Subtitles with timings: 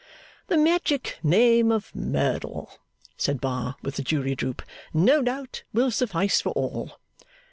[0.47, 2.71] 'The magic name of Merdle,'
[3.17, 4.63] said Bar, with the jury droop,
[4.95, 6.97] 'no doubt will suffice for all.